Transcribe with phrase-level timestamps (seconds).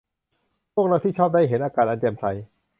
[0.73, 2.25] พวกเราชอบที่ได้เห็นอากาศอันแจ่มใส